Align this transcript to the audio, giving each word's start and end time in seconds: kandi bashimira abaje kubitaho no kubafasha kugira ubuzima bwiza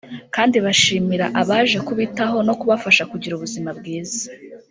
kandi 0.35 0.57
bashimira 0.65 1.25
abaje 1.41 1.77
kubitaho 1.87 2.37
no 2.47 2.53
kubafasha 2.59 3.03
kugira 3.11 3.33
ubuzima 3.35 3.69
bwiza 3.79 4.25